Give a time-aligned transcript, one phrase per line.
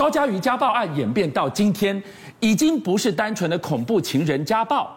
[0.00, 2.02] 高嘉瑜家暴案演变到今天，
[2.40, 4.90] 已经不是单纯的恐怖情人家暴，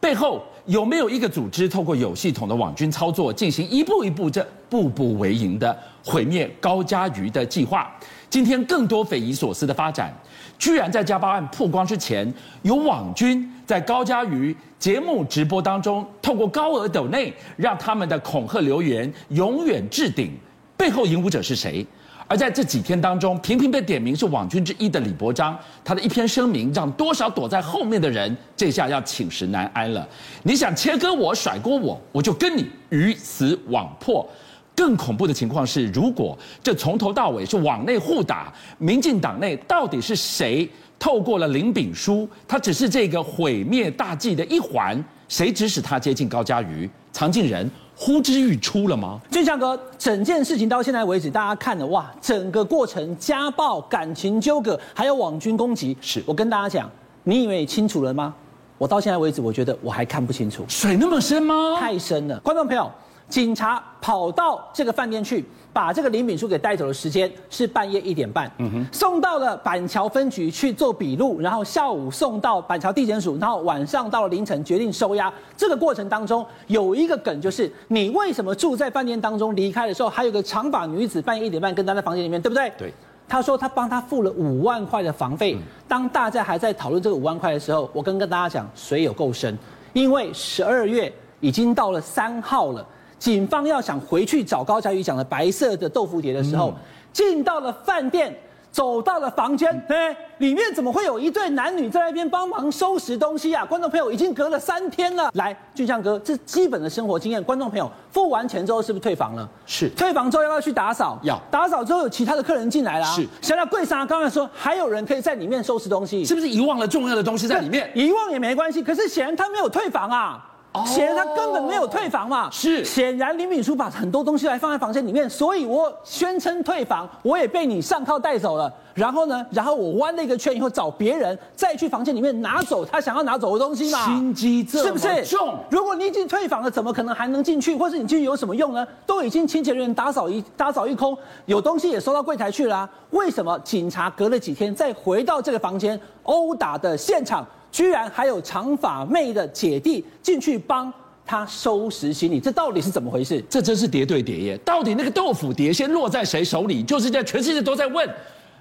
[0.00, 7.88] 背后有没有一个组织透过有系统的网军操作，进行一步一步这步步为营的毁灭高嘉瑜的计划？
[8.28, 10.12] 今天更多匪夷所思的发展，
[10.58, 20.32] 居然在家暴案曝光之前，有网军在高嘉瑜节目直播当中，透过高额抖内，让他们的恐吓留言永远置顶。
[20.76, 21.86] 背后引武者是谁？
[22.28, 30.06] 而在这几天当中，频频被点名是网军之一的李伯章，他的一篇声明，让多少躲在后面的人这下要寝食难安了。
[30.42, 34.28] 你想切割我、甩锅我，我就跟你鱼死网破。
[34.76, 42.28] 更恐怖的情况是，如果这从头到尾是网内互打，民进党内到底是谁透过了林炳书？
[42.46, 46.90] 他只是这个毁灭大计的一环，谁指使他接近高嘉瑜？
[47.12, 49.20] 藏进人呼之欲出了吗？
[49.30, 56.90] 俊祥哥，整件事情到现在为止，大家看了哇，整个过程家暴、感情纠葛，还有网军攻击，是我跟大家讲，
[57.24, 58.34] 你以为清楚了吗？
[58.78, 61.76] 我到现在为止，我觉得我还看不清楚，水那么深吗？
[61.78, 62.90] 太深了，观众朋友。
[63.28, 75.30] 警察跑到这个饭店去，把这个林敏书给带走的时间是半夜一点半，嗯哼，送到了板桥分局去做笔录，然后下午送到板桥地检署，然后晚上到了凌晨决定收押。
[75.56, 79.54] 这个过程当中有一个梗，就是你为什么住在饭店当中？
[79.54, 82.72] 离开的时候还有个长发女子半夜一点半跟他在房间里面，对不对？
[82.78, 82.94] 对。
[83.28, 85.54] 他说他帮他付了五万块的房费。
[85.86, 89.54] 当大家还在讨论这个五万块的时候，我跟跟大家讲，水有够深，
[89.92, 92.86] 因为十二月已经到了三号了。
[93.18, 96.72] 警方要想回去找高嘉瑜讲的白色的豆腐碟的时候，
[97.12, 98.34] 进到了饭店，
[98.70, 103.64] 走到了房间，哎，里面怎么会有一对男女在那边帮忙收拾东西啊？
[103.64, 105.30] 观众朋友，已经隔了三天了。
[105.34, 109.48] 来，俊相哥，这基本的生活经验，观众朋友付完钱之后是不是退房了？
[109.66, 109.88] 是。
[109.90, 111.18] 退房之后要不要去打扫？
[111.24, 111.40] 要。
[111.50, 113.26] 打扫之后有其他的客人进来了，是。
[113.42, 117.90] 想到柜上刚才说还有人可以在里面收拾东西，是不是遗忘了重要的东西在里面？
[117.94, 120.44] 遗忘也没关系，可是显然他没有退房啊。
[120.86, 128.72] 显然他根本没有退房嘛，是显然林敏书把很多东西来放在房间里面，所以我宣称退房，我也被你上铐带走了。
[128.94, 135.36] 然后呢，然后我弯了一个圈以后找别人再去房间里面拿走他想要拿走的东西嘛，心机这么重，是不是？
[135.70, 137.76] 如果你已经退房了，怎么可能还能进去？
[137.76, 138.84] 或是你进去有什么用呢？
[139.06, 147.46] 都已经清洁人员打扫一打扫一空，有东西也收到柜台去了啊，为什么警察隔了几天再回到这个房间殴打的现场？
[147.70, 150.92] 居然还有长发妹的姐弟进去帮
[151.26, 153.44] 他收拾行李，这到底是怎么回事？
[153.50, 154.58] 这真是叠对叠耶！
[154.64, 156.82] 到底那个豆腐碟先落在谁手里？
[156.82, 158.08] 就是在全世界都在问，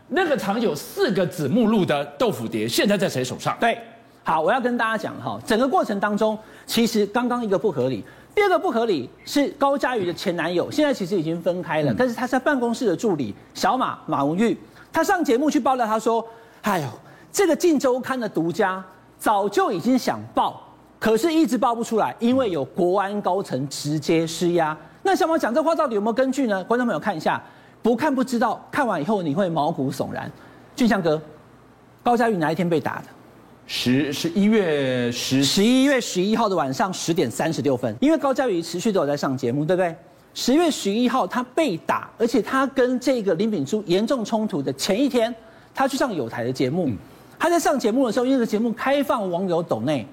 [0.09, 3.56] 那个藏有四个子目录的豆腐碟现在在谁手上？
[3.62, 3.79] 对，
[4.22, 8.03] 好，我要跟大家讲哈，整个过程当中，其实刚刚一个不合理，
[8.35, 14.57] 第二个不合理是高嘉瑜的前男友，现在其实已经分开了，但是他在办公室的助理小马马文玉，
[14.91, 16.28] 他上节目去爆料，他说
[16.63, 16.88] ：“哎呦，
[17.31, 18.84] 这个《镜周刊》的独家。”
[19.19, 20.61] 早就已经想报，
[21.00, 24.78] 可是一直报不出来，因为有国安高层直接施压。
[25.01, 26.63] 那小王讲这话到底有没有根据呢？
[26.66, 27.41] 观众朋友看一下，
[27.81, 30.29] 不看不知道，看完以后你会毛骨悚然。
[30.75, 31.19] 俊相哥，
[32.03, 33.06] 高嘉瑜哪一天被打的？
[33.66, 37.95] 十十一月十十一月十一号的晚上十点三十六分。
[38.00, 39.95] 因为高嘉瑜持续都有在上节目，对不对？
[40.33, 45.33] 十月十一号他被打，而且他跟这个林炳书严重冲突的前一天，
[45.73, 46.88] 他去上有台的节目。
[46.88, 46.97] 嗯
[47.40, 50.06] 他在上节目的时候，因为这个节目开放网友抖内，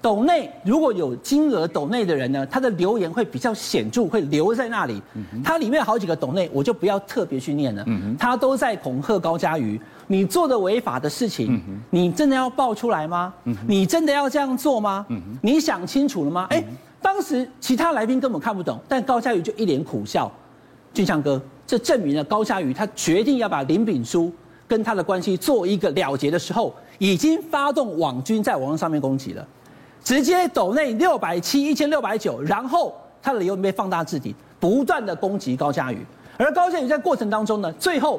[0.00, 5.00] 抖内如果有金额抖内的人呢，他的留言会比较显著，会留在那里。
[5.44, 7.86] 他里面有好几个抖内，我就不要特别去念了。
[8.18, 13.32] 他都在恐吓高嘉瑜，你做的违法的事情，你真的要爆出来吗？
[13.66, 15.06] 你真的要这样做吗？
[15.40, 16.48] 你想清楚了吗？
[16.50, 16.62] 哎，
[17.00, 20.30] 当时其他来宾根本看不懂，但高嘉瑜就一脸苦笑。
[20.92, 24.32] 俊相哥，这证明了高嘉瑜他决定要把林炳书。
[24.72, 29.46] 跟他的关系做一个了结的时候，已经发动网军在网络上面攻击了，
[30.02, 35.98] 直接抖内六百七一千六百九，然后他的理由被放大置顶，不断的攻击高嘉瑜，
[36.38, 38.18] 而高嘉瑜在过程当中呢，最后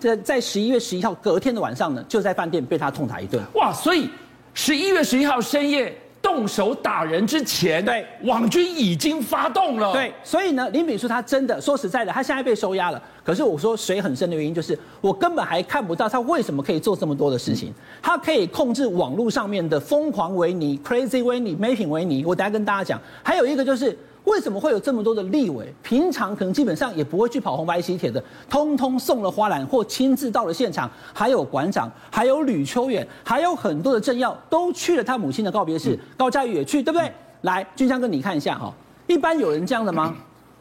[0.00, 3.40] 在在十一月十一号隔天的晚上呢，就在饭店被他痛打一顿。
[3.54, 4.10] 哇，所以
[4.54, 5.96] 十一月十一号深夜。
[6.22, 9.92] 动手打人之前，对，网军已经发动了。
[9.92, 13.02] 对，所以呢，林炳书他真的说实在的，他现在被收押了。
[13.24, 17.74] 可是我说水很深的原因，就是我根本还看不到他为什么可以做这么多的事情。
[18.00, 22.24] 他可以控制网络上面的疯狂维尼、Crazy 维尼、making 维尼。
[22.24, 23.98] 我等下跟大家讲，还有一个就是。
[24.24, 25.72] 为什么会有这么多的立委？
[25.82, 30.88] 平常可能基本上也不会去跑红白喜帖的，通通送了花篮或亲自到了现场。
[31.12, 35.94] 还有馆长，还有吕秋远，还有很多的政要都去了他母亲的告别式。
[35.94, 37.08] 嗯、高嘉瑜也去，对不对？
[37.08, 38.72] 嗯、来，俊相哥，你看一下哈。
[39.08, 40.14] 一般有人这样的吗？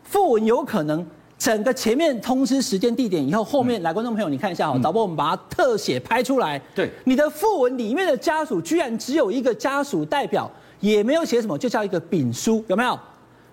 [0.03, 1.05] 傅文有可能
[1.37, 6.59] 整个前面通知时间地点以后，后面来观众朋友你看一下哈，导播我们把它特写拍出来。
[6.73, 10.49] 对，你的訃文里面的家属居然只有一个家属代表，
[10.79, 12.99] 也没有写什么，就叫一个丙书，有没有？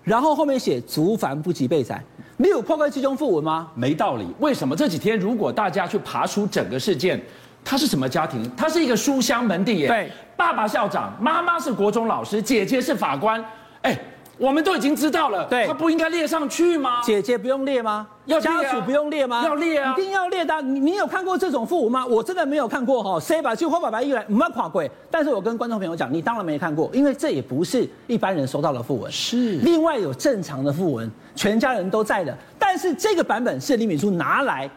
[0.03, 2.01] 然后后面写族繁不及备载，
[2.37, 3.67] 你有破坏其中副文吗？
[3.75, 4.25] 没道理。
[4.39, 7.21] 为什么这几天如果大家去爬出整个事件，
[7.63, 8.49] 他是什么家庭？
[8.55, 9.87] 他是一个书香门第耶。
[9.87, 13.43] 对，爸爸校长，妈妈是国中老师，姐姐是法官。
[13.81, 13.97] 哎。
[14.39, 17.01] 我们都已经知道了，对，他不应该列上去吗？
[17.03, 18.07] 姐姐不用列吗？
[18.23, 19.43] 要家属不用列吗？
[19.43, 20.61] 要列啊，一定要列的。
[20.61, 22.05] 你你有看过这种訃文吗？
[22.05, 23.19] 我真的没有看过哈。
[23.19, 24.81] 谁把就花爸爸一来，没有看过。
[25.11, 29.11] 但是我跟观众朋友讲，你当然没看过，因为这也不是一般人收到的訃文。
[29.11, 32.33] 是，另外有正常的訃文，全家人都在的。
[32.57, 34.69] 但是这个版本是李敏珠拿来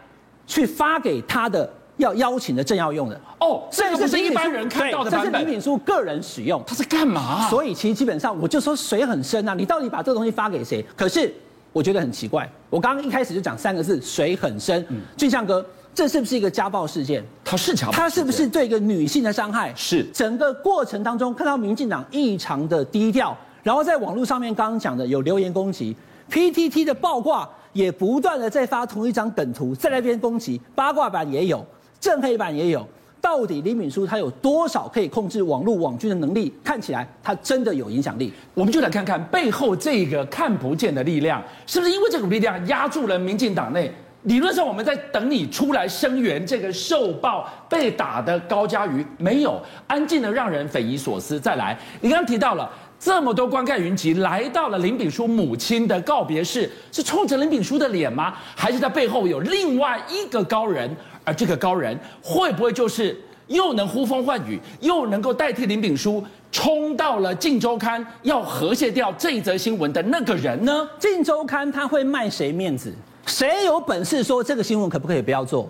[0.45, 1.71] 去发给他的。
[1.97, 5.11] 要邀请的正要用的哦，这个不是一般人看到的。
[5.11, 7.47] 这是林秉枢个人使用，他是干嘛？
[7.49, 10.83] 所以其实基本上我就说水很深啊，你到底把这个东西发给谁？
[10.95, 11.33] 可是
[11.71, 14.83] 我觉得很奇怪，我刚刚一开始就讲三个字，水很深。
[14.89, 15.63] 嗯，俊相哥，
[15.93, 17.23] 这是不是一个家暴事件？
[17.43, 19.73] 他是家暴，他是不是对一个女性的伤害？
[19.75, 20.03] 是。
[20.13, 25.95] 整个过程当中看到民进党异常的低调，然后在网络上面刚刚讲的有留言攻击
[26.31, 31.63] ，PTT 的爆挂也不断的在发同一张梗图，在那边攻击，八卦版也有。
[32.03, 32.85] 正黑板也有，
[33.21, 36.53] 到底林秉枢他有多少可以控制网络网军的能力？
[36.61, 38.29] 看起来他真的有影响力。
[38.53, 43.89] 我们就来看看背后这个看不见的力量，是不是因为这股力量压住了民进党内？
[44.23, 51.39] 理论上我们在等你出来声援这个受暴被打的高嘉瑜，没有安静的让人匪夷所思。
[51.39, 52.69] 再来，你刚刚提到了
[52.99, 58.33] 这么多观看云集来到了林炳书母亲的告别式，是冲着林炳书的脸吗？
[58.57, 60.93] 还是在背后有另外一个高人？
[61.23, 63.17] 而这个高人会不会就是
[63.47, 70.87] 又能呼风唤雨，又能够代替林炳书冲到了《镜周刊》要和谐掉这一则新闻的那个人呢？
[71.01, 72.93] 《镜周刊》他会卖谁面子？
[73.25, 75.69] 谁有本事说这个新闻可不可以不要做？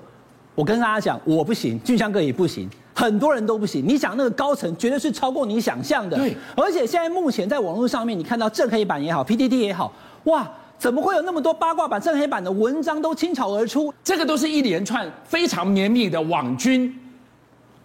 [0.55, 3.83] 我跟大家讲，我不行，俊香哥也不行，很多人都不行。
[3.87, 6.17] 你想那个高层绝对是超过你想象的。
[6.17, 9.91] 对，而且现在目前在网络上面，你看到正黑板也好，PTT 也好，
[10.25, 10.49] 哇。
[10.83, 13.93] 怎么会有那么多八卦版、正黑版的文章都倾巢而出？
[14.03, 16.93] 这个都是一连串非常绵密的网军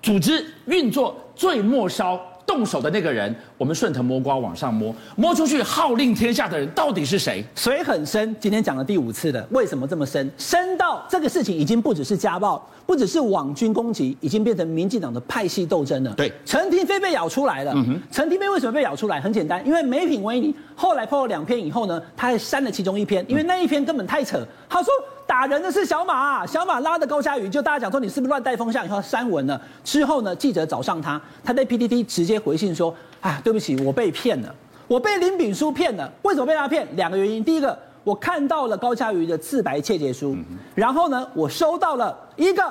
[0.03, 2.21] 组织运作，最末梢。
[2.49, 7.45] 动手的那个人，我们顺藤摸瓜往上摸，摸出去号令天下的人到底是谁？
[7.55, 10.29] 水很深，今天讲了第五次了，为什么这么深？
[10.39, 16.15] 深到这个事情已经不只是家暴，不只是网军攻击，已经变成民进党的派系斗争了。
[16.15, 17.73] 对，陈廷飞被咬出来了。
[17.77, 19.21] 嗯哼，陈廷飞为什么被咬出来？
[19.21, 24.43] 很简单，因为美品维尼后来 PO 了两篇以后呢，他还删了其中一篇，因为那一篇根本太扯。
[24.71, 24.91] 他说。
[25.28, 28.86] 打人的是小马，小马拉的高嘉瑜，就大家讲说你是不是乱带风向？
[28.86, 34.54] 以后删文了之后呢，记者找上他，他在 PTT 直接回信说：啊，对不起，我被骗了，
[34.86, 36.10] 我被林炳书骗了。
[36.22, 36.88] 为什么被他骗？
[36.96, 37.44] 两个原因。
[37.44, 40.34] 第一个，我看到了高嘉瑜的自白窃结书，
[40.75, 42.62] 然后呢，我收到了一个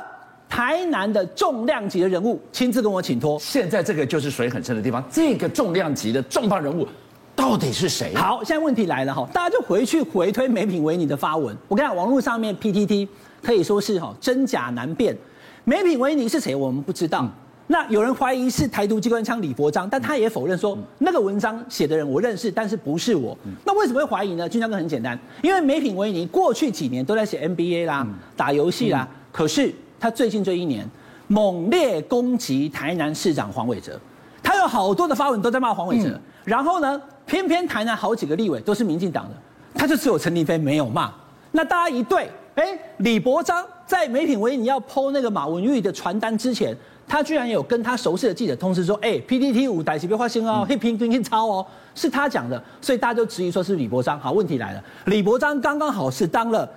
[0.49, 3.37] 台南的重量级的人物亲自跟我请托。
[3.39, 6.87] 现在这个就是水很深的地方，这个重量级的重磅人物。
[7.37, 8.15] 到底是谁？
[8.15, 11.55] 好，现在问题来了哈，大家就回去回推美品维尼的发文。
[11.67, 13.07] 我跟你讲，网络上面 PTT
[13.43, 15.15] 可以说是哈真假难辨。
[15.63, 16.55] 美品维尼是谁？
[16.55, 17.21] 我们不知道。
[17.21, 17.29] 嗯、
[17.67, 23.37] 那有人怀疑是台独机关枪李伯章，但他也否认说、嗯、那个文章写的人我认识，但是不是我。
[23.45, 24.49] 嗯、那为什么会怀疑呢？
[24.49, 30.89] 军章哥很简单，因为美品维尼过去几年都在写 NBA 啦、嗯、打游戏啦，嗯、可是他最近这一年
[31.27, 33.99] 猛烈攻击台南市长黄伟哲，
[34.41, 36.99] 他有好多的发文都在骂黄伟哲，嗯、然后呢？
[37.27, 39.35] 偏偏台南好几个立委都是民进党的，
[39.75, 41.13] 他就只有陈亭飞没有骂。
[41.51, 46.75] 那大家一对，哎，李伯璋在美品维你要 PO 那个马文玉的传单之前，
[47.07, 54.19] 他居然有跟他熟悉的记者通知说，哎，P D T 五代级别花心哦，黑屏跟黑抄哦，是他讲的，所以大家就质疑说是李伯璋。
[54.19, 56.69] 好，问题来了，李伯璋刚刚好是当了。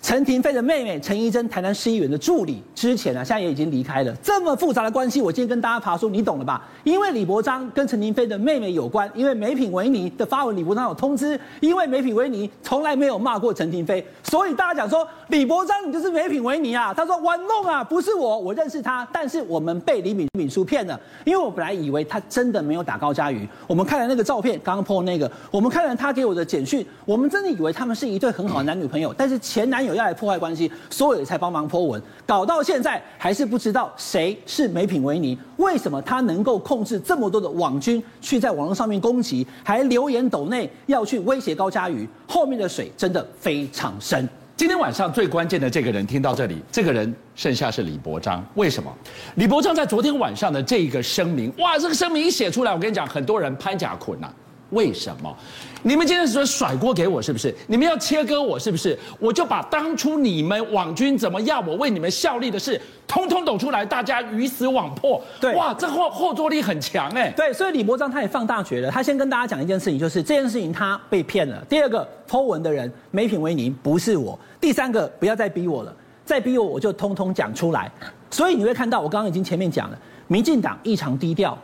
[0.00, 4.14] 陈廷飞的妹妹陈怡贞，台南市议员的助理，之前啊，现在也已经离开了。
[4.22, 6.64] 这么复杂的关系，我今天跟大家爬梳，你懂了吧？
[6.84, 16.94] 因为李伯章跟陈廷飞的妹妹有关，因为美品维尼的发文，李伯章有通知，因为美品维尼从来没有骂过陈廷飞，所以大家讲说李伯章你就是美品维尼啊。
[16.94, 29.87] 他说玩弄啊，不是我，我认识他，但是我们被李秉秉枢骗了，因为我本来以为他真的没有打高嘉瑜，我们看了那个照片，刚刚 po 那个，我们看了他给我的简讯，我们真的以为他们是一对很好的男女朋友，但是前男友。
[29.88, 44.28] 有要来破坏关系，所以才帮忙 po 文，搞到现在还是不知道谁是美品维尼，为什么他能够控制这么多的网军去在网络上面攻击，还留言抖内要去威胁高嘉瑜，后面的水真的非常深。
[44.56, 48.92] 今天晚上最关键的这个人听到这里，这个人剩下是李伯章，为什么？
[49.36, 54.34] 李伯章在昨天晚上的这一个声明，哇，这个声明一写出来，我跟你讲，很多人拍假捆呐、啊。
[54.70, 55.34] 为什么？
[55.82, 57.54] 你们今天是说甩锅给我是不是？
[57.66, 58.98] 你们要切割我是不是？
[59.18, 65.22] 我就把当初你们网军怎么要我为你们效力的事，通通抖出来，大家鱼死网破。
[65.40, 67.30] 对，哇，这后后坐力很强哎。
[67.36, 68.90] 对，所以李伯璋他也放大绝了。
[68.90, 71.64] 他先跟大家讲一件事情，就是这件事情他被骗了。
[71.68, 74.38] 第二个，Po 文的人没品为您，不是我。
[74.60, 75.94] 第三个，不要再逼我了，
[76.24, 77.90] 再逼我我就通通讲出来。
[78.30, 81.56] 所以你会看到，我刚刚已经前面讲了，民进党异常低调，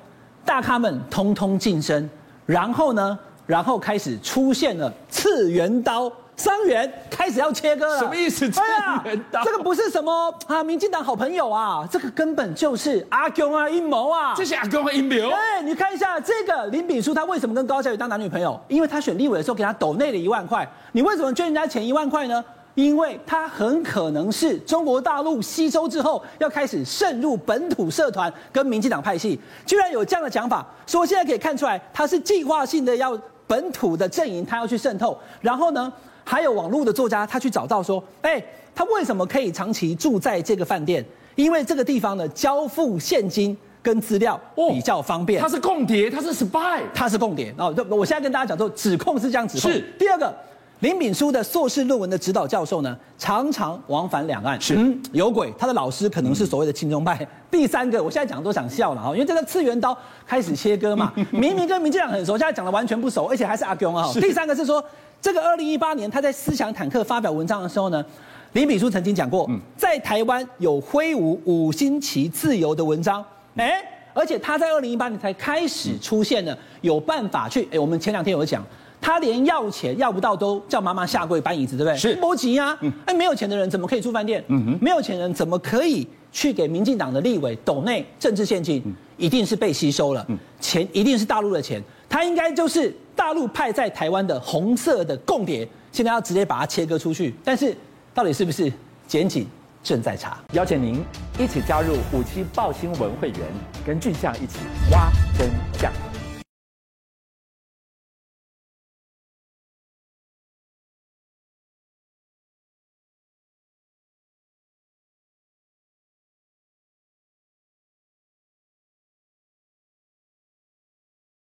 [0.45, 2.09] 大咖们通通晋升。
[2.47, 7.99] 然后呢，然后开始出现了次元刀，伤员开始要切割了。
[7.99, 8.51] 什么意思？
[8.51, 8.61] 次
[9.05, 9.43] 元刀？
[9.45, 14.35] 这个不是什么啊，民进党好朋友啊，这个根本就是阿公啊阴谋啊。
[14.37, 15.31] 这是阿公的阴谋。
[15.31, 18.61] 哎，你看一下这个林炳书，他为什么跟高嘉瑜当男女朋友？
[18.69, 20.69] 因为他选立委的时候给他抖内了一万块。
[20.93, 22.45] 你为什么捐人家钱一万块呢？
[22.75, 33.17] 因为他很可能是中国大陆吸收之后要开始渗入本土社团跟民进党派系，居然有这样的讲法，所以现在可以看出来他是计划性的要
[33.47, 35.93] 本土的阵营他要去渗透，然后呢，
[36.25, 41.05] 还有网络的作家他去找到说，哎，他为什么可以长期住在这个饭店？
[41.37, 44.41] 因为这个地方呢，交付现金跟资料
[44.71, 45.41] 比较方便。
[45.41, 47.55] 他是共谍，他是 spy，他是共谍。
[47.57, 49.71] 哦，我现在跟大家讲说，指控是这样指控。
[49.71, 50.35] 是第二个。
[50.81, 57.17] 林炳书的硕士论文的指导教授呢，常常往返两岸，是嗯，有鬼，他的老师可能是所谓的亲中派。
[57.21, 64.11] 嗯、第三个，我现在讲都想笑了哈，因为这个次元刀开始切割嘛，明明跟民进党很熟，现在讲的完全不熟，而且还是阿公啊。
[64.15, 64.85] 第三个是说，
[65.23, 68.05] 这个二零一八年他在思想坦克发表文章的时候呢，
[68.53, 73.25] 林炳书曾经讲过，在台湾有挥舞五星旗自由的文章，
[73.57, 73.81] 哎，
[74.13, 78.63] 而且他在二零一八年才开始出现了有办法去，哎，我们前两天有讲。
[79.05, 81.99] 他连要钱要不到都叫妈妈下跪搬椅子，对不对？
[81.99, 82.75] 是波及呀。
[83.05, 84.43] 哎，没有钱的人怎么可以住饭店？
[84.49, 88.83] 嗯哼，没有钱人怎么可以去给民进党的立委斗内政治献金？
[89.19, 90.27] 一定是被吸收了，
[90.59, 97.35] 钱一定是大陆的钱，他应该就是大陆派在台湾的红色的共谍，现在要直接把它切割出去。
[97.45, 97.77] 但是
[98.15, 98.73] 到底是不是？
[99.07, 99.47] 检警
[99.83, 100.39] 正在查。
[100.55, 101.05] 邀请您
[101.39, 103.41] 一起加入五七报新闻会员，
[103.87, 105.93] 跟俊相一起挖真相。